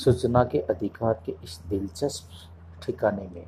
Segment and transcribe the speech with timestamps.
[0.00, 3.46] सूचना के अधिकार के इस दिलचस्प ठिकाने में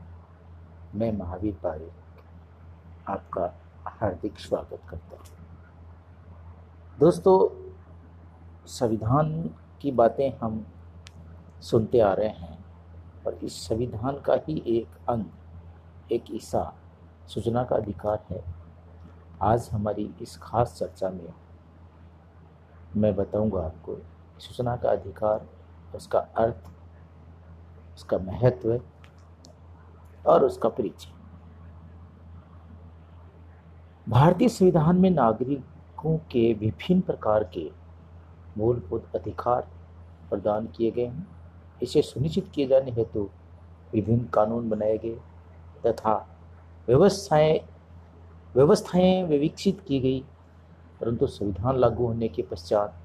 [0.94, 3.44] मैं महावीर पारिक आपका
[3.86, 7.36] हार्दिक स्वागत करता हूँ। दोस्तों,
[8.66, 9.33] संविधान
[9.83, 10.66] की बातें हम
[11.61, 12.59] सुनते आ रहे हैं
[13.27, 15.25] और इस संविधान का ही एक अंग,
[16.12, 16.75] एक हिस्सा
[17.29, 18.43] सूचना का अधिकार है।
[19.43, 21.32] आज हमारी इस खास चर्चा में
[22.96, 23.98] मैं बताऊँगा आपको
[24.41, 25.48] सूचना का अधिकार
[25.95, 26.70] उसका अर्थ,
[27.96, 28.80] उसका महत्व
[30.27, 31.10] और उसका परिचय।
[34.09, 37.70] भारतीय संविधान में नागरिकों के विभिन्न प्रकार के
[38.59, 39.69] मूलभूत अधिकार
[40.30, 41.27] प्रदान किए गए हैं।
[41.83, 43.28] इसे सुनिश्चित किए जाने हेतु
[43.92, 45.16] विभिन्न कानून बनाए गए
[45.86, 46.14] तथा
[46.88, 47.61] व्यवस्थाएँ
[48.55, 50.20] व्यवस्थाएँ विकसित की गई,
[51.00, 53.02] परंतु संविधान लागू होने के पश्चात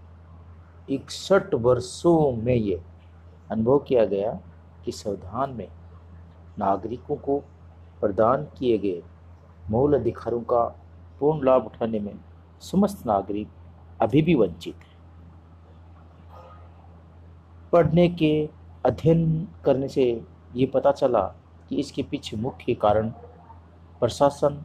[0.89, 2.81] इकसठ वर्षों में ये
[3.51, 4.31] अनुभव किया गया
[4.85, 5.67] कि संविधान में
[6.59, 7.37] नागरिकों को
[8.01, 9.01] प्रदान किए गए
[9.69, 10.63] मूल अधिकारों का
[11.19, 12.13] पूर्ण लाभ उठाने में
[12.61, 13.47] समस्त नागरिक
[14.01, 14.95] अभी भी वंचित हैं।
[17.71, 18.49] पढ़ने के
[18.85, 20.03] अध्ययन करने से
[20.55, 21.21] ये पता चला
[21.69, 23.09] कि इसके पीछे मुख्य कारण
[23.99, 24.63] प्रशासन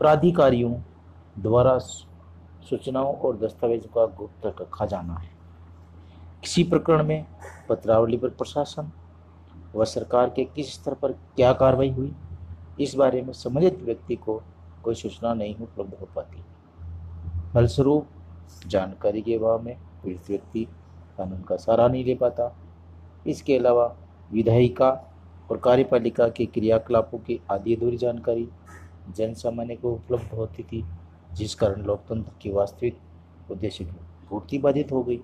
[0.00, 0.72] प्राधिकारियों
[1.42, 1.78] द्वारा
[2.68, 5.30] सूचनाओं और दस्तावेजों का गुप्त रखा जाना है।
[6.42, 7.26] किसी प्रकरण में
[7.68, 8.90] पत्रावली पर प्रशासन
[9.76, 12.12] व सरकार के किस स्तर पर क्या कार्रवाई हुई,
[12.80, 14.42] इस बारे में संबंधित व्यक्ति को
[14.82, 16.42] कोई सूचना नहीं उपलब्ध हो पाती।
[17.54, 18.06] फलस्वरूप,
[18.66, 20.64] जानकारी के अभाव में पीड़ित व्यक्ति
[21.18, 22.54] कानून का सहारा नहीं ले पाता।
[23.26, 23.96] इसके अलावा
[24.32, 24.90] विधायिका
[25.50, 28.48] और कार्यपालिका के क्रियाकलापों की आदि अधूरी जानकारी
[29.16, 30.84] जन सामान्य को उपलब्ध होती थी।
[31.36, 33.96] जिस कारण लोकतंत्र की वास्तविक उद्देश्य की
[34.30, 35.20] पूर्ति बाधित हो गई।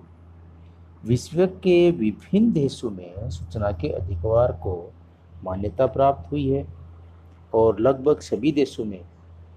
[1.05, 4.91] विश्व के विभिन्न देशों में सूचना के अधिकार को
[5.43, 6.65] मान्यता प्राप्त हुई है
[7.53, 9.01] और लगभग सभी देशों में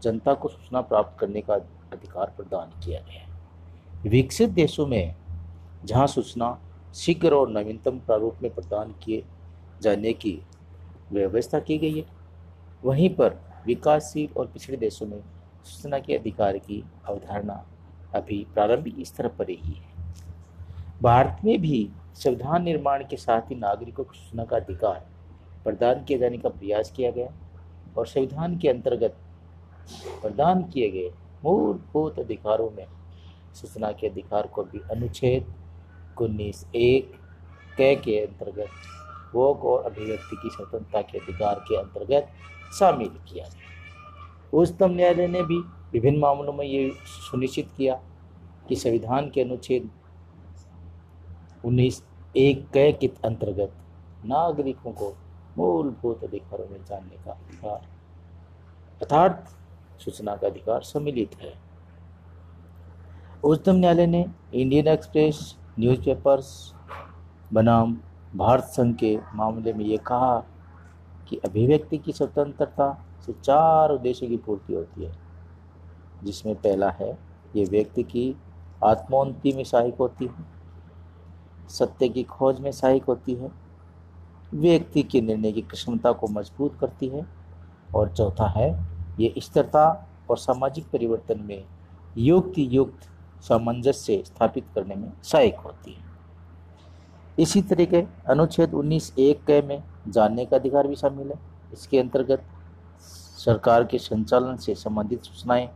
[0.03, 1.55] जनता को सूचना प्राप्त करने का
[1.93, 5.15] अधिकार प्रदान किया गया है। विकसित देशों में
[5.85, 6.59] जहाँ सूचना
[6.95, 9.25] शीघ्र और नवीनतम प्रारूप में प्रदान किए
[9.83, 10.39] जाने की
[11.13, 12.05] व्यवस्था की गई है,
[12.85, 15.21] वहीं पर विकासशील और पिछड़े देशों में
[15.67, 17.65] सूचना के अधिकार की अवधारणा
[18.15, 19.95] अभी प्रारंभिक स्तर पर ही है।
[21.03, 25.07] भारत में भी संविधान निर्माण के साथ ही नागरिकों को सूचना का अधिकार
[25.65, 27.33] प्रदान किए जाने का प्रयास किया गया
[27.99, 29.17] और संविधान के अंतर्गत
[30.23, 31.11] प्रदान किए गए
[31.45, 32.87] मूलभूत अधिकारों में
[33.55, 35.55] सूचना के अधिकार को भी अनुच्छेद
[36.23, 37.13] उन्नीस एक
[37.77, 38.69] कै, के अंतर्गत,
[39.33, 42.29] भोग और अभिव्यक्ति की स्वतंत्रता के अधिकार के अंतर्गत
[42.79, 43.66] शामिल किया गया
[44.53, 45.59] उच्चतम न्यायालय ने भी
[45.93, 47.95] विभिन्न मामलों में ये सुनिश्चित किया
[48.69, 49.91] कि संविधान के अनुच्छेद
[51.65, 52.03] उन्नीस
[52.37, 53.73] एक कै के अंतर्गत
[54.25, 55.17] नागरिकों को
[55.59, 57.87] मूलभूत अधिकारों में जानने का अधिकार
[59.03, 59.49] अर्थात
[60.01, 61.53] सूचना का अधिकार सम्मिलित है।
[63.45, 66.75] उच्चतम न्यायालय ने इंडियन एक्सप्रेस, न्यूज़पेपर्स,
[67.53, 67.97] बनाम
[68.37, 70.39] भारत संघ के मामले में ये कहा
[71.29, 75.13] कि अभिव्यक्ति की स्वतंत्रता से चार उद्देश्यों की पूर्ति होती है।
[76.25, 77.19] जिसमें पहला है,
[77.57, 78.37] ये व्यक्ति की
[78.85, 80.45] आत्मोन्नति में सहायक होती है,
[81.69, 83.51] सत्य की खोज में सहायक होती है,
[84.55, 87.27] व्यक्ति के निर्णय की क्षमता को मज़बूत करती है,
[87.95, 88.87] और चौथा है,
[89.21, 91.65] ये स्थिरता और सामाजिक परिवर्तन में
[92.19, 93.09] युक्ति युक्त
[93.43, 96.07] सामंजस्य स्थापित करने में सहायक होती है।
[97.39, 101.39] इसी तरीके अनुच्छेद 19 एक के में जानने का अधिकार भी शामिल है।
[101.73, 102.45] इसके अंतर्गत
[103.37, 105.69] सरकार के संचालन से संबंधित सूचनाएँ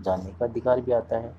[0.00, 1.36] जानने का अधिकार भी आता है।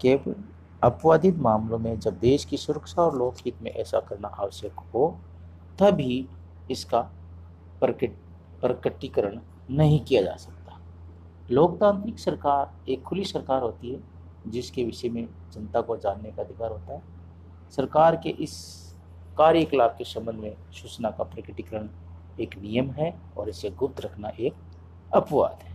[0.00, 0.34] केवल
[0.82, 5.18] अपवादित मामलों में जब देश की सुरक्षा और लोकहित में ऐसा करना आवश्यक हो,
[5.78, 6.28] तभी
[6.70, 7.00] इसका
[7.80, 8.10] प्रकट,
[8.60, 9.40] प्रकटीकरण
[9.70, 10.80] नहीं किया जा सकता।
[11.50, 14.00] लोकतांत्रिक सरकार, एक खुली सरकार होती है,
[14.46, 17.02] जिसके विषय में जनता को जानने का अधिकार होता है।
[17.70, 18.84] सरकार के इस
[19.38, 21.88] कार्यकलाप के संबंध में सूचना का प्रकटीकरण
[22.40, 24.54] एक नियम है और इसे गुप्त रखना एक
[25.14, 25.74] अपवाद है।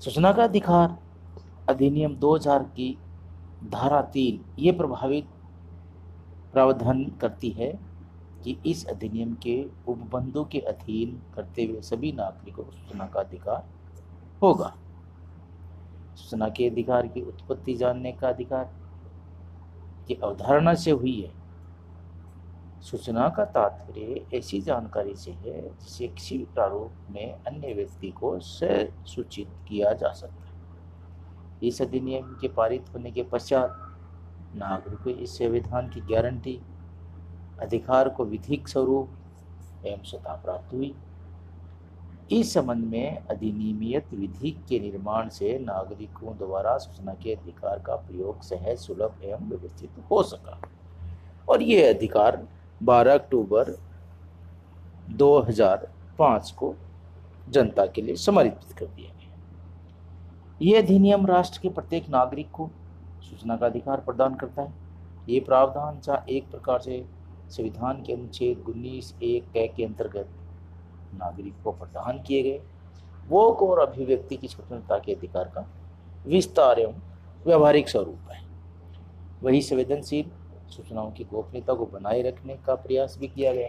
[0.00, 0.98] सूचना का अधिकार,
[1.68, 2.98] अधिनियम 2000 की
[3.64, 5.26] धारा तीन, ये प्रभावित
[6.52, 7.80] प्रावधान करती है
[8.44, 13.68] कि इस अधिनियम के उपबंधों के अधीन करते हुए सभी नागरिकों को सूचना का अधिकार
[14.42, 14.74] होगा।
[16.16, 18.64] सूचना के अधिकार की उत्पत्ति जानने का अधिकार,
[20.08, 21.43] की अवधारणा से हुई है।
[22.84, 28.38] सूचना का तात्पर्य ऐसी जानकारी से है जिसे किसी भी प्रारूप में अन्य व्यक्ति को
[28.40, 33.80] सूचित किया जा सकता है। इस अधिनियम के पारित होने के पश्चात
[34.56, 36.60] नागरिकों इस संविधान की गारंटी,
[37.60, 40.94] अधिकार को विधिक स्वरूप एवं स्वतः प्राप्त हुई।
[42.32, 48.42] इस संबंध में अधिनियमित विधि के निर्माण से नागरिकों द्वारा सूचना के अधिकार का प्रयोग
[48.42, 50.60] सहज, सुलभ एवं व्यवस्थित हो सका।
[51.48, 52.46] और ये अधिकार
[52.82, 53.70] 12 अक्टूबर
[55.10, 56.74] 2005 को
[57.48, 59.22] जनता के लिए समर्पित कर दिया गया
[60.62, 62.70] ये अधिनियम राष्ट्र के प्रत्येक नागरिक को
[63.20, 64.72] सूचना का अधिकार प्रदान करता है।
[65.28, 67.04] ये प्रावधान चाहे एक प्रकार से
[67.50, 70.28] संविधान के अनुच्छेद उन्नीस एक कै के अंतर्गत
[71.14, 72.60] नागरिक को प्रदान किए गए।
[73.28, 75.66] वोक और अभिव्यक्ति की स्वतंत्रता के अधिकार का
[76.26, 76.94] विस्तार एवं
[77.46, 78.42] व्यवहारिक स्वरूप है।
[79.42, 80.30] वही संवेदनशील
[80.70, 83.68] सूचनाओं की गोपनीयता को बनाए रखने का प्रयास भी किया गया।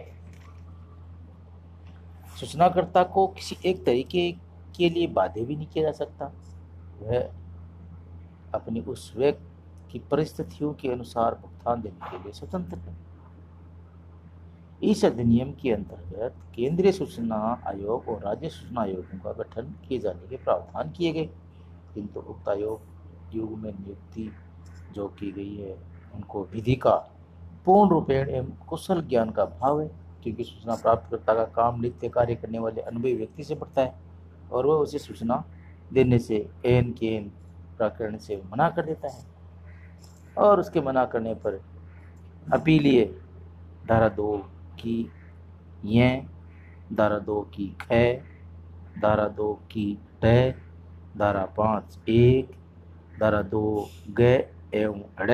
[2.40, 4.32] सूचनाकर्ता को किसी एक तरीके
[4.76, 6.32] के लिए बाध्य भी नहीं किया जा सकता।
[7.02, 7.30] वह
[8.54, 12.96] अपनी उस व्यक्ति की परिस्थितियों के अनुसार भुगतान देने के लिए स्वतंत्र है।
[14.82, 20.28] इस अधिनियम के अंतर्गत केंद्रीय सूचना आयोग और राज्य सूचना आयोगों का गठन किए जाने
[20.28, 21.26] के प्रावधान किए गए।
[21.94, 22.80] किंतु उक्त आयोग
[23.34, 24.32] युग में नियुक्ति
[24.92, 26.94] जो की गई है उनको विधि का
[27.64, 29.90] पूर्ण रूपेण एवं कुशल ज्ञान का भाव है,
[30.22, 33.94] क्योंकि सूचना प्राप्तकर्ता का काम, नित्य कार्य करने वाले अनुभवी व्यक्ति से पड़ता है
[34.52, 35.44] और वह उसे सूचना
[35.92, 37.30] देने से एन के एन
[37.78, 39.24] प्रकरण से मना कर देता है।
[40.38, 41.60] और उसके मना करने पर
[42.52, 43.04] अपीलीय
[43.88, 44.36] धारा दो
[44.80, 45.10] की
[45.84, 46.26] ये
[46.92, 47.92] धारा दो की ख,
[49.02, 50.54] धारा दो की ट,
[51.16, 52.50] धारा पाँच एक,
[53.20, 54.20] धारा दो ग
[54.74, 55.30] एवं अड़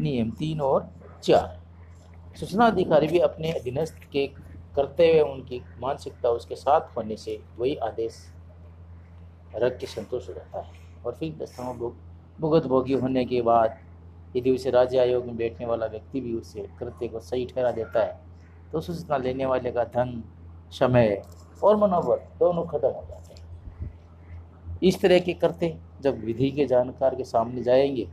[0.00, 0.88] नियम, तीन और
[1.22, 1.60] चार।
[2.36, 4.26] सूचना अधिकारी भी अपने अधीनस्थ के
[4.76, 8.16] करते हुए उनकी मानसिकता उसके साथ होने से वही आदेश
[9.54, 10.72] रख के संतोष हो जाता है।
[11.06, 13.78] और फिर दस्तावेज़ भुगत भोगी होने के बाद
[14.36, 18.02] यदि उसे राज्य आयोग में बैठने वाला व्यक्ति भी उसे कृत्य को सही ठहरा देता
[18.02, 18.20] है
[18.72, 20.22] तो सूचना लेने वाले का धन,
[20.70, 21.22] समय
[21.64, 27.14] और मनोबल दोनों खत्म हो जाते हैं। इस तरह के करते जब विधि के जानकार
[27.14, 28.08] के सामने जाएँगे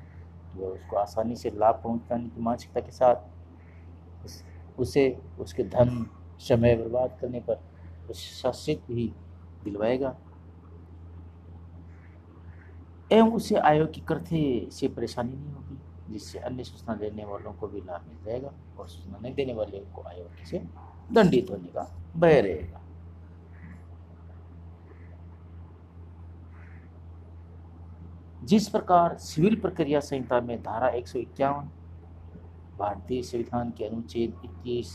[0.54, 5.06] तो उसको आसानी से लाभ पहुँचाने की मानसिकता के साथ उसे
[5.40, 6.06] उसके धन
[6.40, 9.12] समय बर्बाद करने पर शासित भी
[9.64, 10.16] दिलवाएगा।
[13.12, 15.78] एवं उसे आयोग की करते से परेशानी नहीं होगी,
[16.10, 19.80] जिससे अन्य सूचना देने वालों को भी लाभ मिल जाएगा और सूचना नहीं देने वाले
[19.96, 20.62] को आयोग से
[21.12, 22.82] दंडित होने का भय रहेगा।
[28.44, 31.70] जिस प्रकार सिविल प्रक्रिया संहिता में धारा एक सौ इक्यावन,
[32.80, 34.92] भारतीय संविधान के अनुच्छेद 21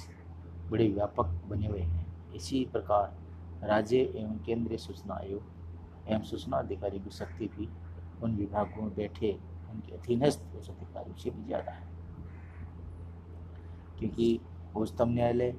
[0.71, 2.07] बड़े व्यापक बने हुए हैं।
[2.37, 7.69] इसी प्रकार राज्य एवं केंद्रीय सूचना आयोग एवं सूचना अधिकारी की शक्ति भी
[8.23, 9.33] उन विभागों में बैठे
[9.71, 11.87] उनके अधीनस्थ उस अधिकारियों से भी ज़्यादा है।
[13.99, 14.41] क्योंकि
[14.77, 15.55] उच्चतम न्यायालय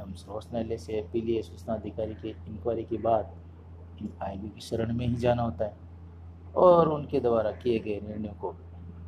[0.00, 3.36] एवं सर्वोच्च न्यायालय से अपीलीय सूचना अधिकारी के इंक्वायरी के बाद
[4.00, 5.83] इन आयोगों की शरण में ही जाना होता है।
[6.56, 8.54] और उनके द्वारा किए गए निर्णयों को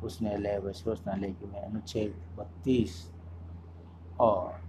[0.03, 3.11] उस न्यायालय व न्यायालय में अनुच्छेद बत्तीस
[4.19, 4.59] और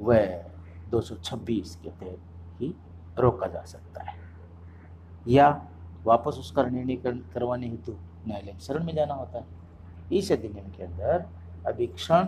[0.00, 0.44] वह
[0.90, 2.18] 226 के तहत
[2.60, 2.74] ही
[3.18, 4.16] रोका जा सकता है।
[5.28, 5.68] या
[6.04, 6.96] वापस उसका निर्णय
[7.34, 7.92] करवाने हेतु
[8.26, 9.44] न्यायालय शरण में जाना होता है।
[10.12, 11.26] इस अधिनियम के अंदर
[11.66, 12.24] अभी क्षण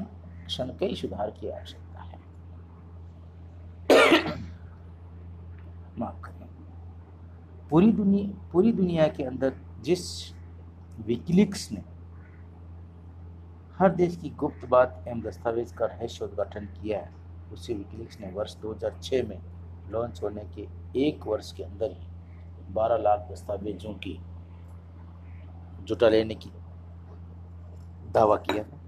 [0.47, 2.19] क्षण कई सुधार की आवश्यकता है।
[5.99, 6.49] माफ़ करें
[7.71, 9.51] पूरी दुनिया पूरी दुनिया के अंदर
[9.87, 10.33] जिस
[11.07, 11.83] विकिलिक्स ने
[13.79, 17.15] हर देश की गुप्त बात एवं दस्तावेज़ का रहस्य उद्घाटन किया है,
[17.53, 19.39] उसी विकिलिक्स ने वर्ष 2006 में
[19.91, 20.69] लॉन्च होने के
[21.01, 22.07] एक वर्ष के अंदर ही
[22.73, 24.21] 12 लाख दस्तावेजों की
[25.83, 26.51] जुटा लेने की
[28.13, 28.81] दावा किया था।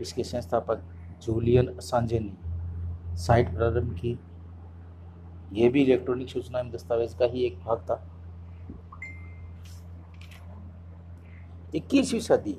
[0.00, 0.82] इसके संस्थापक
[1.22, 4.18] जूलियन असांजे ने साइट प्रारंभ की।
[5.52, 8.15] यह भी इलेक्ट्रॉनिक सूचना एवं दस्तावेज़ का ही एक भाग था।
[11.74, 12.58] इक्कीसवीं सदी।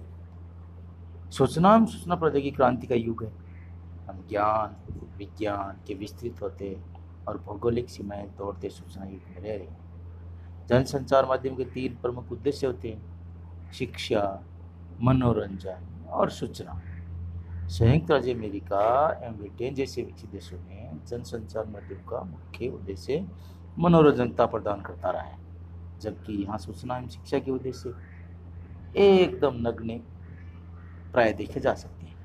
[1.31, 3.31] सूचना एवं सूचना प्रौद्योगिकी क्रांति का युग है।
[4.09, 6.81] हम ज्ञान, विज्ञान के विस्तृत होते
[7.27, 9.77] और भौगोलिक सीमाएँ तोड़ते सूचना युग में रह रहे हैं।
[10.67, 13.17] जनसंचार माध्यम के तीन प्रमुख उद्देश्य होते हैं।
[13.71, 14.43] शिक्षा,
[15.01, 16.81] मनोरंजन और सूचना।
[17.67, 23.27] संयुक्त राज्य अमेरिका एवं ब्रिटेन जैसे विकसित देशों में जनसंचार माध्यम का मुख्य उद्देश्य
[23.79, 25.37] मनोरंजनता प्रदान करता रहा है।
[25.99, 27.93] जबकि यहाँ सूचना एवं शिक्षा के उद्देश्य
[28.97, 29.97] एकदम नग्न
[31.13, 32.17] प्राय देखे जा सकते हैं।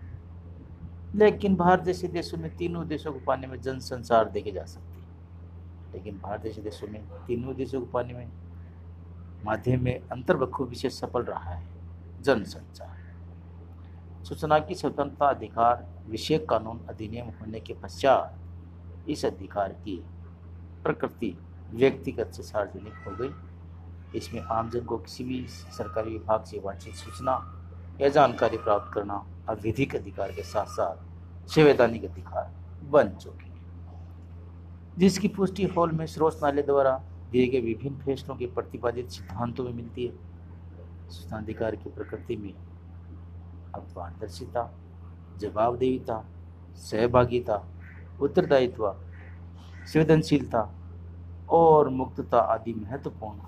[1.15, 5.03] लेकिन भारत जैसे देशों में तीनों देशों को पाने में जनसंचार देखे जा सकते हैं।
[5.93, 8.33] लेकिन भारत जैसे देशों में तीनों देशों को पाने में
[9.45, 11.67] माध्यम में अंतर बखूबी से सफल रहा है,
[12.21, 13.03] जनसंचार।
[14.25, 18.39] सूचना की स्वतंत्रता अधिकार विषय कानून अधिनियम होने के पश्चात
[19.09, 20.05] इस अधिकार की
[20.83, 21.39] प्रकृति
[21.71, 23.52] व्यक्तिगत से सार्वजनिक हो गई।
[24.17, 27.59] इसमें आमजन को किसी भी सरकारी विभाग से वांछित सूचना
[28.01, 32.53] या जानकारी प्राप्त करना और विधिक अधिकार के साथ साथ संवैधानिक अधिकार
[32.85, 33.53] बन चुके हैं।
[34.99, 39.73] जिसकी पुष्टि हॉल में स्रोत नाले द्वारा दिए गए विभिन्न फैसलों के प्रतिपादित सिद्धांतों में
[39.73, 40.13] मिलती है।
[41.11, 42.55] सूचनाधिकार की प्रकृति में
[43.75, 44.71] अब पारदर्शिता,
[45.37, 46.25] जवाबदेहिता,
[46.77, 47.65] सहभागिता,
[48.21, 48.97] उत्तरदायित्व,
[49.85, 50.75] संवेदनशीलता
[51.51, 53.39] और मुक्तता आदि महत्वपूर्ण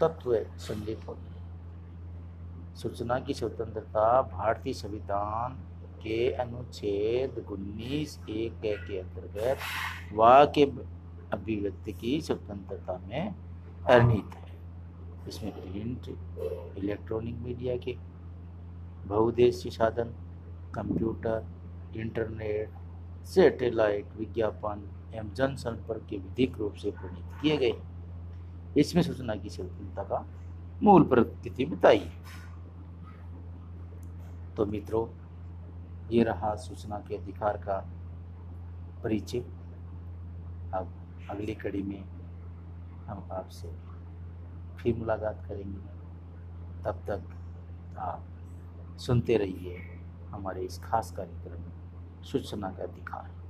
[0.00, 5.52] तत्व सम्मिलित होते हैं। सूचना की स्वतंत्रता भारतीय संविधान
[6.02, 9.58] के अनुच्छेद उन्नीस एक के अंतर्गत
[10.12, 10.64] वाक्य
[11.32, 13.34] अभिव्यक्ति की स्वतंत्रता में
[13.86, 14.58] अर्नित है।
[15.28, 16.08] इसमें प्रिंट,
[16.78, 17.96] इलेक्ट्रॉनिक मीडिया के
[19.06, 20.14] बहुद्देशीय साधन,
[20.74, 21.46] कंप्यूटर,
[21.96, 22.70] इंटरनेट,
[23.24, 27.72] सैटेलाइट, विज्ञापन एवं जनसंपर्क के विधिक रूप से प्रणीत किए गए
[28.76, 30.26] इसमें सूचना की स्वतंत्रता का
[30.82, 32.10] मूल प्रकृति बताई।
[34.56, 35.06] तो मित्रों,
[36.10, 37.78] ये रहा सूचना के अधिकार का
[39.02, 39.38] परिचय।
[40.74, 40.92] अब
[41.30, 42.04] अगली कड़ी में
[43.06, 43.68] हम आपसे
[44.78, 45.80] फिर मुलाकात करेंगे।
[46.84, 47.22] तब तक
[47.98, 48.26] आप
[48.98, 49.78] सुनते रहिए
[50.30, 51.72] हमारे इस खास कार्यक्रम में
[52.22, 53.43] सूचना का अधिकार।